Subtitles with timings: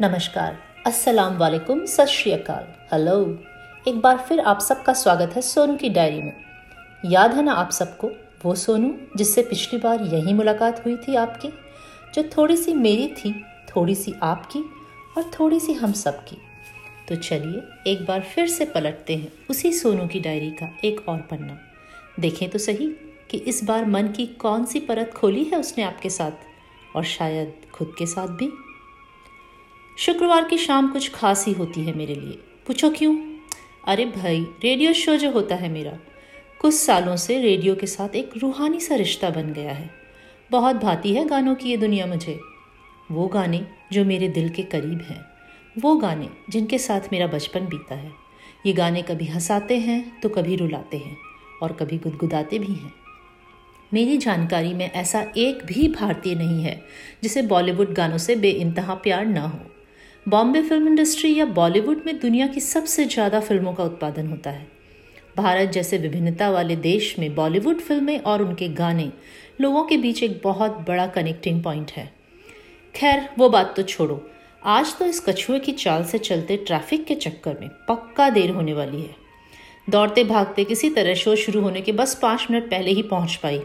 [0.00, 3.44] नमस्कार, अस्सलाम वालेकुम, सत श्री अकाल। हेलो।
[3.88, 6.32] एक बार फिर आप सबका स्वागत है सोनू की डायरी में।
[7.04, 8.10] याद है ना आप सबको,
[8.44, 11.48] वो सोनू जिससे पिछली बार यही मुलाकात हुई थी आपकी?
[12.14, 14.58] जो थोड़ी सी मेरी थी थोड़ी सी आपकी
[15.16, 16.36] और थोड़ी सी हम सब की
[17.08, 21.18] तो चलिए, एक बार फिर से पलटते हैं उसी सोनू की डायरी का एक और
[21.18, 21.58] पन्ना।
[22.20, 22.86] देखें तो सही
[23.30, 26.32] कि इस बार मन की कौन सी परत खोली है उसने आपके साथ?
[26.96, 28.63] और शायद खुद के साथ भी?
[29.98, 33.16] शुक्रवार की शाम कुछ खास ही होती है मेरे लिए। पूछो क्यों?
[33.88, 35.98] अरे भाई रेडियो शो जो होता है मेरा,
[36.60, 39.90] कुछ सालों से रेडियो के साथ एक रूहानी सा रिश्ता बन गया है।
[40.50, 42.38] बहुत भाती है गानों की ये दुनिया मुझे।
[43.10, 45.24] वो गाने जो मेरे दिल के करीब हैं,
[45.78, 48.12] वो गाने जिनके साथ मेरा बचपन बीता है।
[48.66, 51.16] ये गाने कभी हंसाते हैं तो कभी रुलाते हैं
[51.62, 52.92] और कभी गुदगुदाते भी हैं।
[53.94, 56.82] मेरी जानकारी में ऐसा एक भी भारतीय नहीं है
[57.22, 59.60] जिसे बॉलीवुड गानों से बेइंतहा प्यार ना हो।
[60.26, 64.66] बॉम्बे फ़िल्म इंडस्ट्री या बॉलीवुड में दुनिया की सबसे ज़्यादा फ़िल्मों का उत्पादन होता है।
[65.36, 69.10] भारत जैसे विभिन्नता वाले देश में बॉलीवुड फ़िल्में और उनके गाने
[69.60, 72.08] लोगों के बीच एक बहुत बड़ा कनेक्टिंग पॉइंट है।
[72.94, 74.20] खैर, वो बात तो छोड़ो।
[74.66, 78.74] आज तो इस कछुए की चाल से चलते ट्रैफ़िक के चक्कर में पक्का देर होने
[78.74, 79.14] वाली है।
[79.88, 83.60] दौड़ते भागते किसी तरह शो शुरू होने के बस पाँच मिनट पहले ही पहुँच पाई।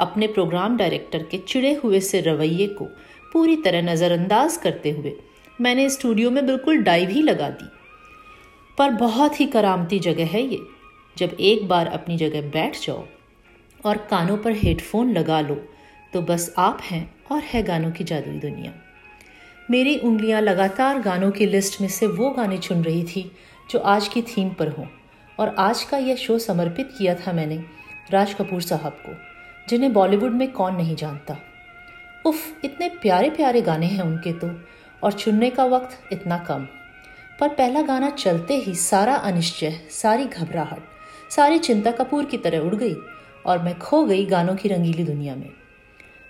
[0.00, 2.84] अपने प्रोग्राम डायरेक्टर के चिड़े हुए से रवैये को
[3.32, 5.14] पूरी तरह नज़रअंदाज करते हुए
[5.60, 7.68] मैंने स्टूडियो में बिल्कुल डाइव ही लगा दी।
[8.78, 10.58] पर बहुत ही करामती जगह है ये,
[11.16, 13.04] जब एक बार अपनी जगह बैठ जाओ
[13.84, 15.54] और कानों पर हेडफोन लगा लो
[16.12, 17.02] तो बस आप हैं
[17.32, 18.72] और है गानों की जादुई दुनिया।
[19.70, 23.30] मेरी उंगलियाँ लगातार गानों की लिस्ट में से वो गाने चुन रही थी,
[23.70, 24.86] जो आज की थीम पर हों,
[25.38, 27.62] और आज का यह शो समर्पित किया था मैंने
[28.10, 29.14] राज कपूर साहब को,
[29.68, 31.36] जिन्हें बॉलीवुड में कौन नहीं जानता।
[32.26, 34.48] उफ, इतने प्यारे प्यारे गाने हैं उनके तो
[35.02, 36.66] और चुनने का वक्त इतना कम।
[37.40, 40.82] पर पहला गाना चलते ही सारा अनिश्चय, सारी घबराहट,
[41.30, 42.94] सारी चिंता कपूर की तरह उड़ गई
[43.46, 45.50] और मैं खो गई गानों की रंगीली दुनिया में।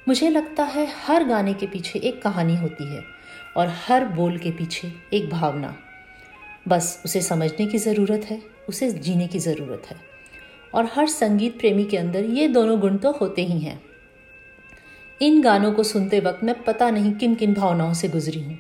[0.09, 3.03] मुझे लगता है हर गाने के पीछे एक कहानी होती है
[3.57, 5.77] और हर बोल के पीछे एक भावना।
[6.69, 9.97] बस उसे समझने की ज़रूरत है, उसे जीने की ज़रूरत है
[10.75, 13.81] और हर संगीत प्रेमी के अंदर ये दोनों गुण तो होते ही हैं।
[15.21, 18.59] इन गानों को सुनते वक्त मैं पता नहीं किन किन भावनाओं से गुजरी हूँ।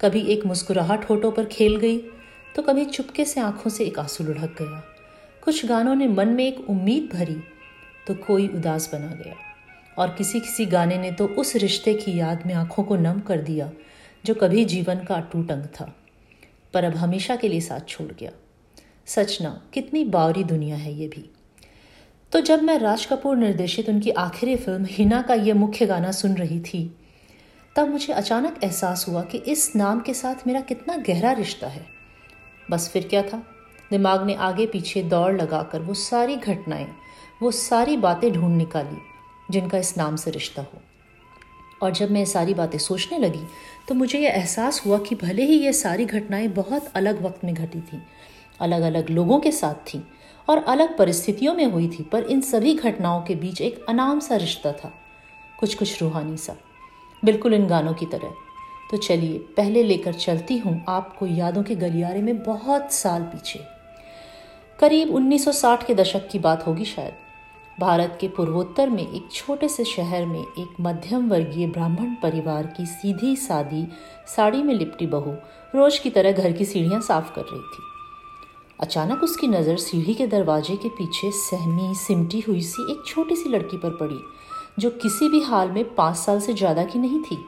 [0.00, 1.98] कभी एक मुस्कुराहट होठों पर खेल गई
[2.56, 4.82] तो कभी चुपके से आँखों से एक आँसू लुढ़क गया।
[5.42, 7.36] कुछ गानों ने मन में एक उम्मीद भरी
[8.06, 9.34] तो कोई उदास बना गया।
[9.98, 13.40] और किसी किसी गाने ने तो उस रिश्ते की याद में आँखों को नम कर
[13.40, 13.70] दिया,
[14.24, 15.92] जो कभी जीवन का अटूट अंग था।
[16.74, 18.30] पर अब हमेशा के लिए साथ छोड़ गया।
[19.06, 21.30] सच ना, कितनी बावरी दुनिया है ये भी।
[22.32, 26.34] तो जब मैं राज कपूर निर्देशित उनकी आखिरी फ़िल्म हिना का ये मुख्य गाना सुन
[26.34, 26.82] रही थी,
[27.76, 31.84] तब मुझे अचानक एहसास हुआ कि इस नाम के साथ मेरा कितना गहरा रिश्ता है।
[32.70, 33.42] बस फिर क्या था?
[33.90, 36.86] दिमाग ने आगे पीछे दौड़ लगाकर वो सारी घटनाएँ,
[37.42, 38.96] वो सारी बातें ढूंढ निकाली,
[39.50, 40.82] जिनका इस नाम से रिश्ता हो।
[41.82, 43.44] और जब मैं ये सारी बातें सोचने लगी
[43.88, 47.54] तो मुझे ये एहसास हुआ कि भले ही ये सारी घटनाएँ बहुत अलग वक्त में
[47.54, 48.02] घटी थी
[48.60, 50.02] अलग अलग लोगों के साथ थी
[50.50, 54.36] और अलग परिस्थितियों में हुई थी, पर इन सभी घटनाओं के बीच एक अनाम सा
[54.36, 54.92] रिश्ता था।
[55.60, 56.56] कुछ कुछ रूहानी सा।
[57.24, 58.34] बिल्कुल इन गानों की तरह।
[58.90, 63.60] तो चलिए, पहले लेकर चलती हूँ आपको यादों के गलियारे में बहुत साल पीछे।
[64.80, 67.12] करीब 1960 के दशक की बात होगी शायद।
[67.80, 72.86] भारत के पूर्वोत्तर में एक छोटे से शहर में एक मध्यम वर्गीय ब्राह्मण परिवार की
[72.86, 73.88] सीधी सादी
[74.36, 75.32] साड़ी में लिपटी बहू
[75.74, 77.99] रोज की तरह घर की सीढ़ियाँ साफ़ कर रही थी।
[78.80, 83.48] अचानक उसकी नज़र सीढ़ी के दरवाजे के पीछे सहमी, सिमटी हुई सी एक छोटी सी
[83.48, 84.18] लड़की पर पड़ी,
[84.78, 87.38] जो किसी भी हाल में पाँच साल से ज़्यादा की नहीं थी।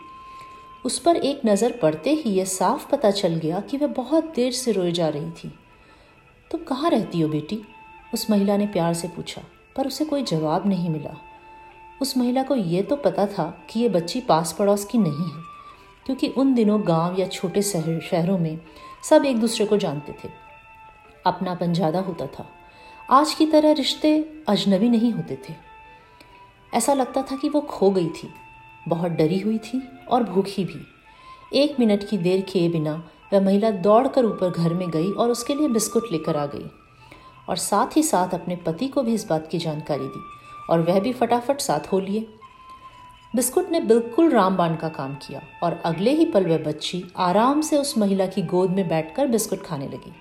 [0.85, 4.53] उस पर एक नज़र पड़ते ही यह साफ़ पता चल गया कि वह बहुत देर
[4.53, 5.53] से रोए जा रही थी।
[6.51, 7.61] तुम कहाँ रहती हो बेटी?
[8.15, 9.43] उस महिला ने प्यार से पूछा,
[9.77, 11.17] पर उसे कोई जवाब नहीं मिला।
[12.03, 15.43] उस महिला को यह तो पता था कि ये बच्ची पास पड़ोस की नहीं है,
[16.07, 18.59] क्योंकि उन दिनों गाँव या छोटे शहर, शहरों में
[19.05, 20.42] सब एक दूसरे को जानते थे।
[21.27, 22.47] अपनापन ज़्यादा होता था।
[23.11, 24.17] आज की तरह रिश्ते
[24.49, 25.55] अजनबी नहीं होते थे।
[26.73, 28.29] ऐसा लगता था कि वो खो गई थी।
[28.89, 30.81] बहुत डरी हुई थी और भूखी भी।
[31.55, 32.95] एक मिनट की देर किए बिना
[33.33, 36.71] वह महिला दौड़कर ऊपर घर में गई और उसके लिए बिस्कुट लेकर आ गई।
[37.49, 40.23] और साथ ही साथ अपने पति को भी इस बात की जानकारी दी
[40.71, 42.27] और वह भी फटाफट साथ हो लिए।
[43.35, 47.79] बिस्कुट ने बिल्कुल रामबाण का काम किया और अगले ही पल वह बच्ची आराम से
[47.79, 50.13] उस महिला की गोद में बैठकर बिस्कुट खाने लगी।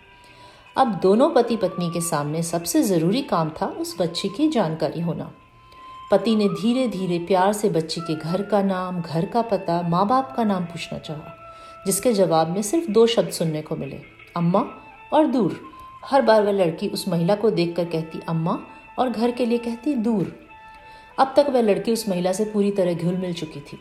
[0.75, 5.31] अब दोनों पति पत्नी के सामने सबसे ज़रूरी काम था उस बच्ची की जानकारी होना।
[6.12, 10.07] पति ने धीरे धीरे प्यार से बच्ची के घर का नाम, घर का पता माँ
[10.07, 11.35] बाप का नाम पूछना चाहा,
[11.85, 14.00] जिसके जवाब में सिर्फ़ दो शब्द सुनने को मिले,
[14.38, 14.65] अम्मा
[15.13, 15.59] और दूर।
[16.06, 18.59] हर बार वह लड़की उस महिला को देखकर कहती, अम्मा,
[19.00, 20.35] और घर के लिए कहती, दूर।
[21.18, 23.79] अब तक वह लड़की उस महिला से पूरी तरह घुल मिल चुकी थी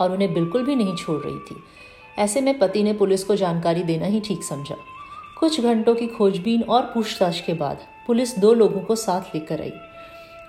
[0.00, 1.62] और उन्हें बिल्कुल भी नहीं छोड़ रही थी।
[2.18, 4.76] ऐसे में पति ने पुलिस को जानकारी देना ही ठीक समझा।
[5.42, 9.72] कुछ घंटों की खोजबीन और पूछताछ के बाद पुलिस दो लोगों को साथ लेकर आई,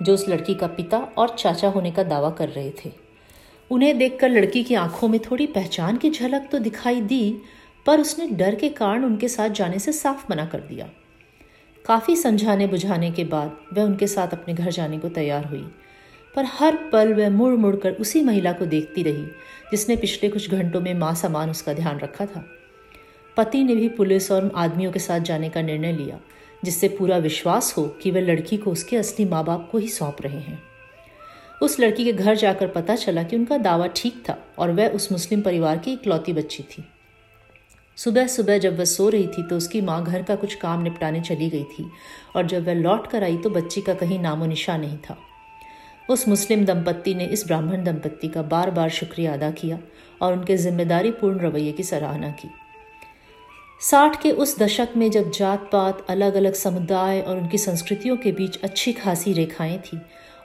[0.02, 2.92] जो उस लड़की का पिता और चाचा होने का दावा कर रहे थे।
[3.72, 7.42] उन्हें देखकर लड़की की आँखों में थोड़ी पहचान की झलक तो दिखाई दी,
[7.86, 10.90] पर उसने डर के कारण उनके साथ जाने से साफ़ मना कर दिया।
[11.86, 15.66] काफ़ी समझाने बुझाने के बाद वह उनके साथ अपने घर जाने को तैयार हुई,
[16.36, 19.26] पर हर पल वह मुड़ मुड़ कर उसी महिला को देखती रही,
[19.72, 22.46] जिसने पिछले कुछ घंटों में माँ समान उसका ध्यान रखा था।
[23.38, 26.20] पति ने भी पुलिस और आदमियों के साथ जाने का निर्णय लिया,
[26.66, 30.22] जिससे पूरा विश्वास हो कि वह लड़की को उसके असली माँ बाप को ही सौंप
[30.22, 30.62] रहे हैं।
[31.62, 35.12] उस लड़की के घर जाकर पता चला कि उनका दावा ठीक था और वह उस
[35.12, 36.84] मुस्लिम परिवार की इकलौती बच्ची थी।
[37.98, 41.22] सुबह सुबह जब वह सो रही थी तो उसकी माँ घर का कुछ काम निपटाने
[41.22, 41.90] चली गई थी
[42.36, 45.18] और जब वह लौट कर आई तो बच्ची का कहीं नामो निशा नहीं था।
[46.10, 49.80] उस मुस्लिम दंपत्ति ने इस ब्राह्मण दंपत्ति का बार बार शुक्रिया अदा किया
[50.22, 52.50] और उनके ज़िम्मेदारी पूर्ण रवैये की सराहना की।
[53.82, 58.32] साठ के उस दशक में जब जात पात अलग अलग समुदाय और उनकी संस्कृतियों के
[58.32, 59.98] बीच अच्छी खासी रेखाएँ थी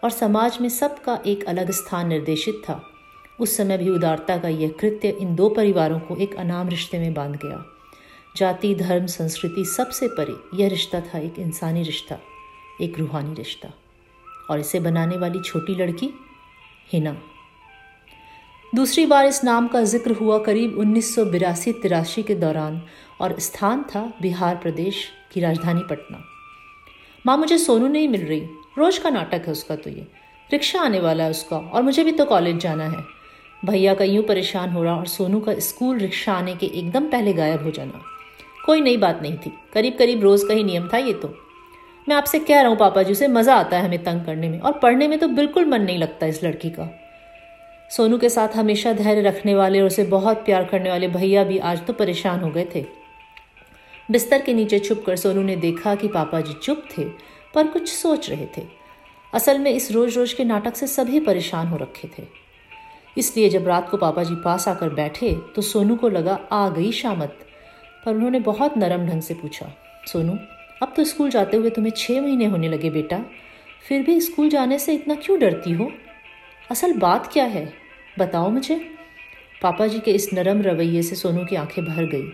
[0.04, 2.82] और समाज में सबका एक अलग स्थान निर्देशित था,
[3.40, 7.14] उस समय भी उदारता का यह कृत्य इन दो परिवारों को एक अनाम रिश्ते में
[7.14, 7.64] बाँध गया।
[8.36, 12.18] जाति, धर्म, संस्कृति सबसे परे यह रिश्ता था, एक इंसानी रिश्ता,
[12.80, 13.72] एक रूहानी रिश्ता।
[14.50, 16.10] और इसे बनाने वाली छोटी लड़की,
[16.92, 17.16] हिना।
[18.74, 21.24] दूसरी बार इस नाम का ज़िक्र हुआ करीब उन्नीस सौ
[22.22, 22.82] के दौरान
[23.20, 26.22] और स्थान था बिहार प्रदेश की राजधानी पटना।
[27.24, 28.40] माँ, मुझे सोनू नहीं मिल रही।
[28.78, 30.06] रोज का नाटक है उसका तो ये।
[30.50, 33.04] रिक्शा आने वाला है उसका और मुझे भी तो कॉलेज जाना है।
[33.62, 37.32] भैया का यूँ परेशान हो रहा और सोनू का स्कूल रिक्शा आने के एकदम पहले
[37.32, 38.00] गायब हो जाना।
[38.66, 41.34] कोई नई बात नहीं थी। करीब करीब रोज का ही नियम था ये तो।
[42.06, 44.60] मैं आपसे कह रहा हूँ पापा जी उसे मज़ा आता है हमें तंग करने में
[44.60, 46.88] और पढ़ने में तो बिल्कुल मन नहीं लगता इस लड़की का।
[47.90, 51.58] सोनू के साथ हमेशा धैर्य रखने वाले और उसे बहुत प्यार करने वाले भैया भी
[51.58, 52.84] आज तो परेशान हो गए थे।
[54.08, 57.04] बिस्तर के नीचे छुप कर सोनू ने देखा कि पापा जी चुप थे,
[57.54, 58.62] पर कुछ सोच रहे थे।
[59.32, 62.26] असल में इस रोज रोज के नाटक से सभी परेशान हो रखे थे।
[63.16, 66.92] इसलिए जब रात को पापा जी पास आकर बैठे तो सोनू को लगा, आ गई
[66.92, 67.38] शामत।
[68.04, 69.70] पर उन्होंने बहुत नरम ढंग से पूछा,
[70.06, 70.38] सोनू,
[70.82, 73.22] अब तो स्कूल जाते हुए तुम्हें छः महीने होने लगे बेटा।
[73.88, 75.90] फिर भी स्कूल जाने से इतना क्यों डरती हो?
[76.70, 77.72] असल बात क्या है?
[78.18, 78.80] बताओ मुझे।
[79.62, 82.26] पापा जी के इस नरम रवैये से सोनू की आँखें भर गई।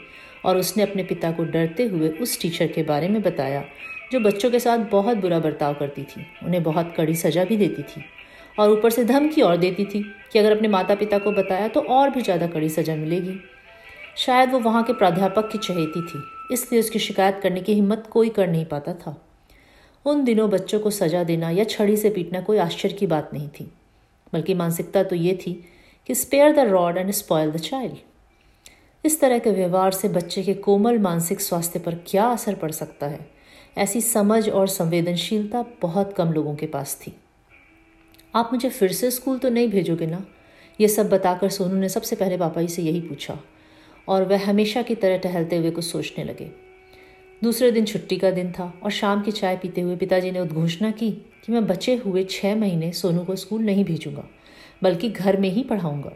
[0.44, 3.62] और उसने अपने पिता को डरते हुए उस टीचर के बारे में बताया,
[4.12, 7.82] जो बच्चों के साथ बहुत बुरा बर्ताव करती थी। उन्हें बहुत कड़ी सजा भी देती
[7.85, 8.05] थी
[8.58, 10.02] और ऊपर से धमकी और देती थी
[10.32, 13.39] कि अगर अपने माता पिता को बताया तो और भी ज़्यादा कड़ी सजा मिलेगी।
[14.19, 16.22] शायद वो वहाँ के प्राध्यापक की चहेती थी,
[16.53, 19.17] इसलिए उसकी शिकायत करने की हिम्मत कोई कर नहीं पाता था।
[20.06, 23.48] उन दिनों बच्चों को सजा देना या छड़ी से पीटना कोई आश्चर्य की बात नहीं
[23.51, 23.70] थी,
[24.32, 25.53] बल्कि मानसिकता तो ये थी
[26.08, 27.96] कि spare the rod and spoil the child
[29.05, 33.06] इस तरह के व्यवहार से बच्चे के कोमल मानसिक स्वास्थ्य पर क्या असर पड़ सकता
[33.06, 33.27] है?
[33.79, 37.13] ऐसी समझ और संवेदनशीलता बहुत कम लोगों के पास थी।
[38.34, 40.25] आप मुझे फिर से स्कूल तो नहीं भेजोगे ना?
[40.81, 43.39] ये सब बताकर सोनू ने सबसे पहले पापा जी से यही पूछा
[44.08, 46.51] और वह हमेशा की तरह टहलते हुए कुछ सोचने लगे।
[47.43, 50.91] दूसरे दिन छुट्टी का दिन था और शाम की चाय पीते हुए पिताजी ने उद्घोषणा
[50.91, 54.25] की कि मैं बचे हुए छः महीने सोनू को स्कूल नहीं भेजूँगा,
[54.82, 56.13] बल्कि घर में ही पढ़ाऊँगा।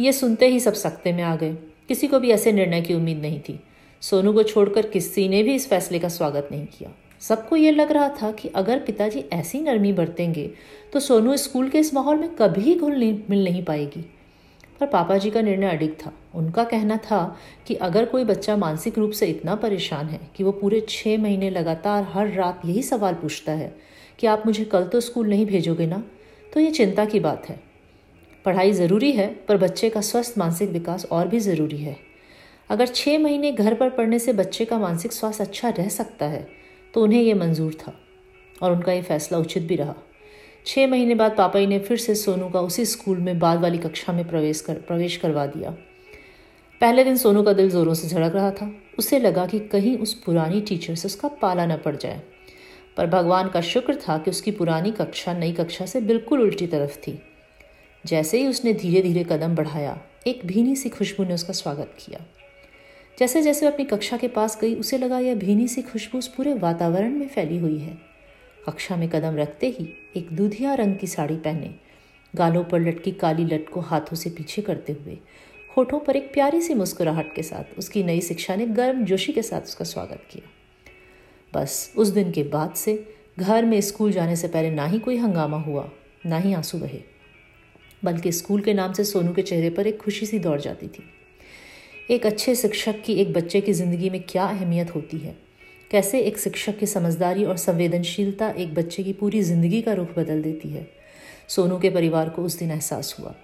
[0.00, 1.56] ये सुनते ही सब सख्ते में आ गए।
[1.88, 3.60] किसी को भी ऐसे निर्णय की उम्मीद नहीं थी।
[4.02, 7.92] सोनू को छोड़कर किसी ने भी इस फैसले का स्वागत नहीं किया। सबको ये लग
[7.92, 10.50] रहा था कि अगर पिताजी ऐसी नरमी बरतेंगे
[10.92, 12.96] तो सोनू स्कूल के इस माहौल में कभी घुल
[13.30, 14.04] मिल नहीं पाएगी।
[14.80, 17.36] पर पापा जी का निर्णय अडिग था। उनका कहना था
[17.66, 21.50] कि अगर कोई बच्चा मानसिक रूप से इतना परेशान है कि वो पूरे छः महीने
[21.50, 23.74] लगातार हर रात यही सवाल पूछता है
[24.18, 26.04] कि आप मुझे कल तो स्कूल नहीं भेजोगे ना?
[26.52, 27.60] तो ये चिंता की बात है।
[28.44, 31.96] पढ़ाई ज़रूरी है, पर बच्चे का स्वस्थ मानसिक विकास और भी ज़रूरी है।
[32.70, 36.46] अगर छः महीने घर पर पढ़ने से बच्चे का मानसिक स्वास्थ्य अच्छा रह सकता है
[36.94, 37.92] तो उन्हें यह मंजूर था
[38.62, 39.94] और उनका ये फैसला उचित भी रहा।
[40.66, 43.78] छः महीने बाद पापा जी ने फिर से सोनू का उसी स्कूल में बाद वाली
[43.78, 45.70] कक्षा में प्रवेश कर, प्रवेश करवा दिया।
[46.80, 50.14] पहले दिन सोनू का दिल ज़ोरों से झड़क रहा था। उसे लगा कि कहीं उस
[50.14, 52.22] पुरानी टीचर से उसका पाला न पड़ जाए।
[52.96, 56.98] पर भगवान का शुक्र था कि उसकी पुरानी कक्षा नई कक्षा से बिल्कुल उल्टी तरफ़
[56.98, 57.18] थी।
[58.06, 62.20] जैसे ही उसने धीरे धीरे कदम बढ़ाया, एक भीनी सी खुशबू ने उसका स्वागत किया।
[63.18, 66.28] जैसे जैसे वह अपनी कक्षा के पास गई, उसे लगा यह भीनी सी खुशबू उस
[66.28, 67.98] पूरे वातावरण में फैली हुई है।
[68.66, 71.74] कक्षा में कदम रखते ही एक दूधिया रंग की साड़ी पहने,
[72.36, 75.18] गालों पर लटकी काली लट को हाथों से पीछे करते हुए,
[75.76, 79.42] होठों पर एक प्यारी सी मुस्कुराहट के साथ उसकी नई शिक्षा ने गर्म जोशी के
[79.42, 80.50] साथ उसका स्वागत किया।
[81.54, 85.16] बस उस दिन के बाद से घर में स्कूल जाने से पहले ना ही कोई
[85.16, 85.90] हंगामा हुआ,
[86.26, 87.13] ना ही आँसू बहे।
[88.04, 91.04] बल्कि स्कूल के नाम से सोनू के चेहरे पर एक खुशी सी दौड़ जाती थी।
[92.10, 95.36] एक अच्छे शिक्षक की एक बच्चे की ज़िंदगी में क्या अहमियत होती है?
[95.90, 100.42] कैसे एक शिक्षक की समझदारी और संवेदनशीलता एक बच्चे की पूरी ज़िंदगी का रुख बदल
[100.42, 100.88] देती है?
[101.48, 103.34] सोनू के परिवार को उस दिन एहसास हुआ।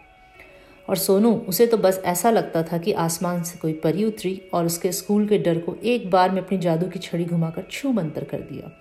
[0.88, 4.66] और सोनू, उसे तो बस ऐसा लगता था कि आसमान से कोई परी उतरी और
[4.66, 8.24] उसके स्कूल के डर को एक बार में अपनी जादू की छड़ी घुमाकर छू मंतर
[8.24, 8.72] कर दिया।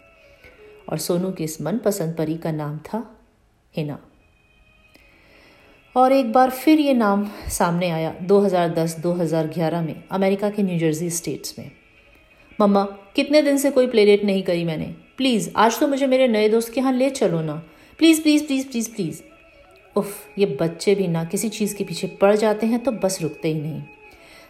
[0.89, 3.17] और सोनू की इस मनपसंद परी का नाम था
[3.77, 3.99] हिना।
[5.95, 11.59] और एक बार फिर ये नाम सामने आया 2010-2011 में, अमेरिका के न्यू जर्सी स्टेट्स
[11.59, 11.71] में।
[12.61, 12.83] मम्मा,
[13.15, 14.85] कितने दिन से कोई प्ले डेट नहीं करी मैंने।
[15.17, 17.63] प्लीज़, आज तो मुझे मेरे नए दोस्त के यहाँ ले चलो ना।
[17.97, 19.21] Please please please please please.
[19.95, 23.47] उफ, ये बच्चे भी ना किसी चीज़ के पीछे पड़ जाते हैं तो बस रुकते
[23.47, 23.81] ही नहीं।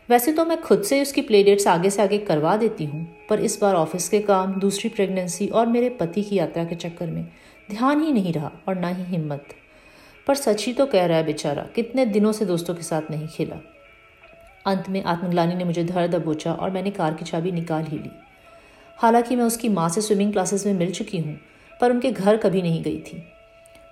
[0.10, 3.40] वैसे तो मैं खुद से उसकी प्ले डेट्स आगे से आगे करवा देती हूँ, पर
[3.40, 7.24] इस बार ऑफ़िस के काम, दूसरी प्रेगनेंसी और मेरे पति की यात्रा के चक्कर में
[7.72, 9.48] ध्यान ही नहीं रहा और ना ही हिम्मत।
[10.28, 13.28] पर सच ही तो कह रहा है बेचारा, कितने दिनों से दोस्तों के साथ नहीं
[13.28, 13.56] खेला।
[14.66, 18.12] अंत में आत्मग्लानी ने मुझे धर दबोचा और मैंने कार की चाबी निकाल ही ली।
[18.98, 21.40] हालाँकि मैं उसकी माँ से स्विमिंग क्लासेस में मिल चुकी हूँ,
[21.82, 23.24] पर उनके घर कभी नहीं गई थी।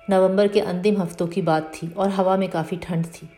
[0.10, 3.29] नवंबर के अंतिम हफ्तों की बात थी और हवा में काफ़ी ठंड थी।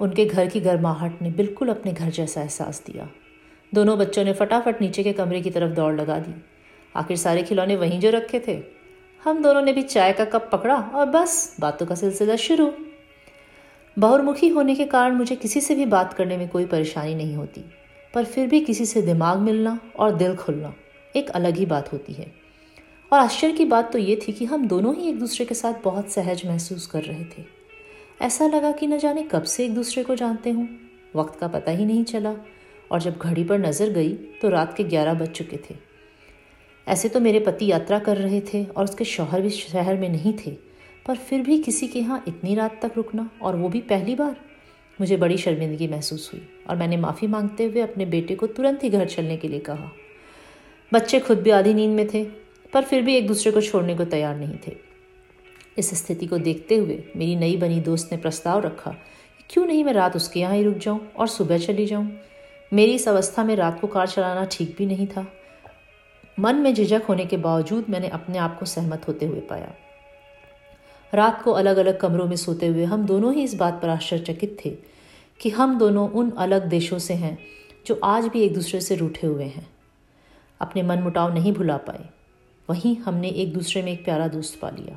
[0.00, 3.08] उनके घर की गर्माहट ने बिल्कुल अपने घर जैसा एहसास दिया।
[3.74, 6.34] दोनों बच्चों ने फटाफट नीचे के कमरे की तरफ़ दौड़ लगा दी।
[6.96, 8.81] आखिर सारे खिलौने वहीं जो रखे थे।
[9.22, 12.70] हम दोनों ने भी चाय का कप पकड़ा और बस बातों का सिलसिला शुरू।
[13.96, 17.64] बहुर्मुखी होने के कारण मुझे किसी से भी बात करने में कोई परेशानी नहीं होती,
[18.14, 20.72] पर फिर भी किसी से दिमाग मिलना और दिल खुलना
[21.14, 22.26] एक अलग ही बात होती है।
[23.12, 25.82] और आश्चर्य की बात तो ये थी कि हम दोनों ही एक दूसरे के साथ
[25.84, 27.44] बहुत सहज महसूस कर रहे थे।
[28.20, 30.68] ऐसा लगा कि न जाने कब से एक दूसरे को जानते हूँ।
[31.16, 32.34] वक्त का पता ही नहीं चला
[32.90, 34.12] और जब घड़ी पर नज़र गई
[34.42, 35.91] तो रात के ग्यारह बज चुके थे।
[36.86, 40.32] ऐसे तो मेरे पति यात्रा कर रहे थे और उसके शौहर भी शहर में नहीं
[40.36, 40.50] थे,
[41.06, 44.36] पर फिर भी किसी के यहाँ इतनी रात तक रुकना और वो भी पहली बार,
[44.98, 48.90] मुझे बड़ी शर्मिंदगी महसूस हुई और मैंने माफ़ी मांगते हुए अपने बेटे को तुरंत ही
[48.90, 49.90] घर चलने के लिए कहा।
[50.92, 52.24] बच्चे खुद भी आधी नींद में थे,
[52.72, 54.76] पर फिर भी एक दूसरे को छोड़ने को तैयार नहीं थे।
[55.78, 59.84] इस स्थिति को देखते हुए मेरी नई बनी दोस्त ने प्रस्ताव रखा कि क्यों नहीं
[59.84, 62.10] मैं रात उसके यहाँ ही रुक जाऊँ और सुबह चली जाऊँ।
[62.72, 65.26] मेरी इस अवस्था में रात को कार चलाना ठीक भी नहीं था।
[66.38, 69.72] मन में झिझक होने के बावजूद मैंने अपने आप को सहमत होते हुए पाया।
[71.12, 74.56] रात को अलग अलग कमरों में सोते हुए हम दोनों ही इस बात पर आश्चर्यचकित
[74.64, 74.70] थे
[75.40, 77.38] कि हम दोनों उन अलग देशों से हैं
[77.86, 79.66] जो आज भी एक दूसरे से रूठे हुए हैं।
[80.60, 82.08] अपने मन मुटाव नहीं भुला पाए।
[82.68, 84.96] वहीं हमने एक दूसरे में एक प्यारा दोस्त पा लिया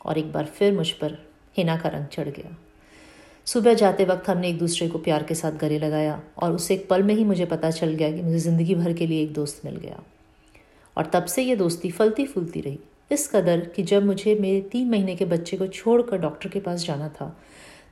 [0.00, 1.18] और एक बार फिर मुझ पर
[1.56, 2.56] हिना का रंग चढ़ गया।
[3.46, 6.88] सुबह जाते वक्त हमने एक दूसरे को प्यार के साथ गले लगाया और उसे एक
[6.88, 9.64] पल में ही मुझे पता चल गया कि मुझे ज़िंदगी भर के लिए एक दोस्त
[9.64, 10.02] मिल गया।
[10.96, 12.78] और तब से ये दोस्ती फलती फूलती रही।
[13.10, 16.84] इस कदर कि जब मुझे मेरे तीन महीने के बच्चे को छोड़कर डॉक्टर के पास
[16.84, 17.36] जाना था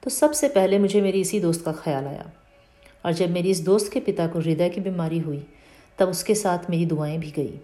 [0.03, 2.31] तो सबसे पहले मुझे मेरी इसी दोस्त का ख्याल आया।
[3.05, 5.45] और जब मेरी इस दोस्त के पिता को हृदय की बीमारी हुई,
[5.99, 7.61] तब उसके साथ मेरी दुआएँ भी गई।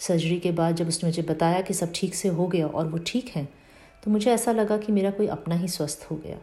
[0.00, 2.98] सर्जरी के बाद जब उसने मुझे बताया कि सब ठीक से हो गया और वो
[3.06, 3.48] ठीक हैं
[4.02, 6.38] तो मुझे ऐसा लगा कि मेरा कोई अपना ही स्वस्थ हो गया।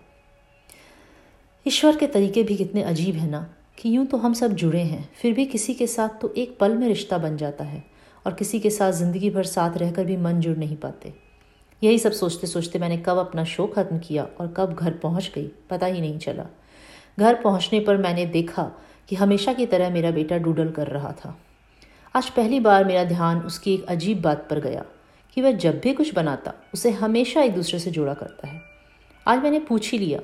[1.66, 5.10] ईश्वर के तरीके भी कितने अजीब है ना, कि यूँ तो हम सब जुड़े हैं,
[5.14, 7.84] फिर भी किसी के साथ तो एक पल में रिश्ता बन जाता है।
[8.28, 11.14] और किसी के साथ ज़िंदगी भर साथ रहकर भी मन जुड़ नहीं पाते।
[11.82, 15.48] यही सब सोचते सोचते मैंने कब अपना शो ख़त्म किया और कब घर पहुँच गई,
[15.70, 16.46] पता ही नहीं चला।
[17.20, 18.72] घर पहुँचने पर मैंने देखा
[19.10, 21.38] कि हमेशा की तरह मेरा बेटा डूडल कर रहा था।
[22.16, 24.86] आज पहली बार मेरा ध्यान उसकी एक अजीब बात पर गया
[25.34, 28.62] कि वह जब भी कुछ बनाता, उसे हमेशा एक दूसरे से जोड़ा करता है।
[29.28, 30.20] आज मैंने पूछ ही लिया,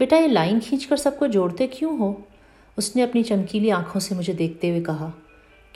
[0.00, 2.26] बेटा, ये लाइन खींच कर सबको जोड़ते क्यों हो?
[2.78, 5.12] उसने अपनी चमकीली आँखों से मुझे देखते हुए कहा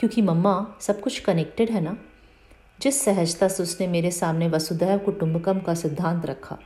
[0.01, 1.97] क्योंकि मम्मा, सब कुछ कनेक्टेड है ना?
[2.81, 6.59] जिस सहजता से उसने मेरे सामने वसुधैव कुटुंबकम का सिद्धांत रखा,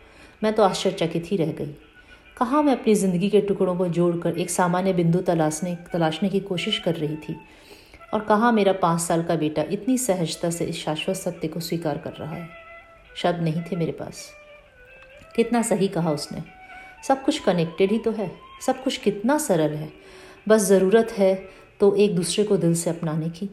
[0.43, 1.77] मैं तो आश्चर्यचकित ही रह गई।
[2.39, 6.79] कहाँ मैं अपनी ज़िंदगी के टुकड़ों को जोड़कर एक सामान्य बिंदु तलाशने तलाशने की कोशिश
[6.79, 7.37] कर रही थी?
[8.15, 11.99] और कहाँ मेरा पाँच साल का बेटा इतनी सहजता से इस शाश्वत सत्य को स्वीकार
[11.99, 12.49] कर रहा है?
[13.17, 14.31] शब्द नहीं थे मेरे पास।
[15.37, 16.43] कितना सही कहा उसने।
[17.09, 18.33] सब कुछ कनेक्टेड ही तो है।
[18.67, 19.93] सब कुछ कितना सरल है।
[20.49, 23.49] बस ज़रूरत है तो एक दूसरे को दिल से अपनाने की।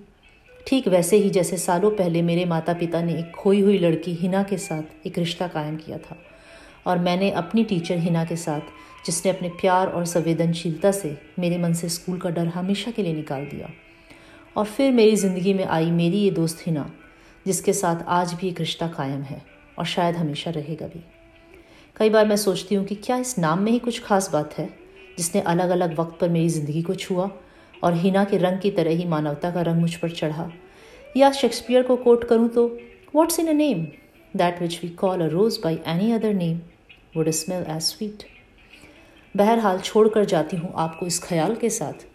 [0.67, 4.43] ठीक वैसे ही जैसे सालों पहले मेरे माता पिता ने एक खोई हुई लड़की हिना
[4.43, 6.17] के साथ एक रिश्ता कायम किया था
[6.87, 8.61] और मैंने अपनी टीचर हिना के साथ,
[9.05, 13.13] जिसने अपने प्यार और संवेदनशीलता से मेरे मन से स्कूल का डर हमेशा के लिए
[13.13, 13.69] निकाल दिया।
[14.55, 16.89] और फिर मेरी ज़िंदगी में आई मेरी ये दोस्त हिना,
[17.45, 19.41] जिसके साथ आज भी एक रिश्ता कायम है
[19.79, 21.03] और शायद हमेशा रहेगा भी।
[21.95, 24.69] कई बार मैं सोचती हूँ कि क्या इस नाम में ही कुछ खास बात है,
[25.17, 27.29] जिसने अलग अलग वक्त पर मेरी ज़िंदगी को छुआ?
[27.83, 30.51] और हिना के रंग की तरह ही मानवता का रंग मुझ पर चढ़ा।
[31.17, 32.67] या शेक्सपियर को कोट करूँ तो?
[33.15, 33.85] What's in a name
[34.33, 36.59] that which we call a rose by any other name
[37.15, 38.23] would smell as sweet
[39.35, 42.05] बहरहाल छोड़ कर जाती हूँ आपको इस ख्याल के साथ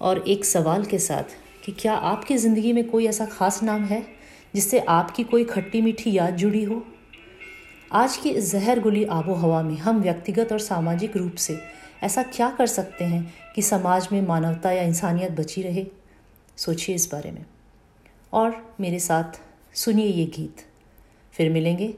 [0.00, 4.02] और एक सवाल के साथ कि क्या आपकी ज़िंदगी में कोई ऐसा ख़ास नाम है
[4.54, 6.84] जिससे आपकी कोई खट्टी मीठी याद जुड़ी हो?
[7.92, 11.58] आज की इस जहर गुली आबो हवा में हम व्यक्तिगत और सामाजिक रूप से
[12.02, 15.86] ऐसा क्या कर सकते हैं कि समाज में मानवता या इंसानियत बची रहे?
[16.56, 17.46] सोचिए इस बारे में।
[18.32, 19.40] और मेरे साथ
[19.76, 20.56] सुनिए ये गीत।
[21.32, 21.94] फिर मिलेंगे।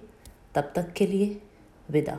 [0.54, 1.42] तब तक के लिए
[1.90, 2.18] विदा।